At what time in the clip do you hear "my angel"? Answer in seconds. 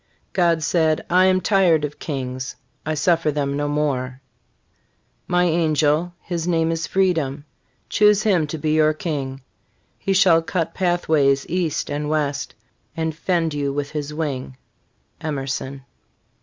5.27-6.15